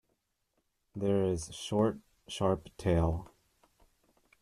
[0.95, 3.29] There is short, sharp tail.